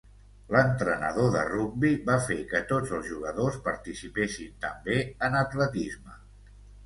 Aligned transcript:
L'entrenador 0.53 1.27
de 1.33 1.41
rugbi 1.49 1.91
va 2.07 2.15
fer 2.29 2.37
que 2.53 2.61
tots 2.71 2.95
els 2.99 3.11
jugadors 3.11 3.59
participessin 3.69 4.57
també 4.67 4.97
en 5.27 5.39
atletisme. 5.45 6.19